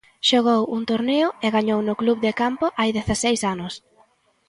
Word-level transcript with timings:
Xogou 0.29 0.61
un 0.77 0.81
torneo 0.91 1.27
e 1.45 1.47
gañou 1.55 1.79
no 1.83 1.95
Club 2.01 2.17
de 2.25 2.33
Campo 2.41 2.65
hai 2.79 2.89
dezaseis 2.97 3.41
anos. 3.53 3.73